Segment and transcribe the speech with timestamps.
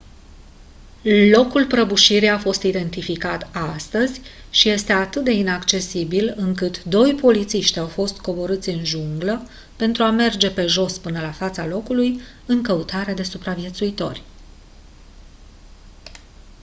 [1.31, 7.87] locul prăbușirii a fost identificat astăzi și este atât de inaccesibil încât doi polițiști au
[7.87, 13.13] fost coborâți în junglă pentru a merge pe jos până la fața locului în căutare
[13.13, 14.21] de supraviețuitori